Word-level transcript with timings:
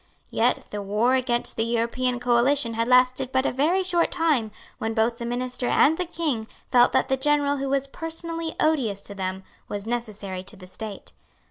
Yet 0.31 0.65
the 0.71 0.81
war 0.81 1.13
against 1.13 1.57
the 1.57 1.63
European 1.63 2.19
coalition 2.19 2.73
had 2.73 2.87
lasted 2.87 3.31
but 3.31 3.45
a 3.45 3.51
very 3.51 3.83
short 3.83 4.09
time 4.11 4.49
when 4.79 4.95
both 4.95 5.19
the 5.19 5.27
minister 5.27 5.67
and 5.67 5.95
the 5.95 6.05
King 6.05 6.47
felt 6.71 6.91
that 6.93 7.07
the 7.07 7.17
general 7.17 7.57
who 7.57 7.69
was 7.69 7.85
personally 7.85 8.55
odious 8.59 9.03
to 9.03 9.13
them 9.13 9.43
was 9.67 9.85
necessary 9.85 10.41
to 10.45 10.55
the 10.55 10.65
state. 10.65 11.13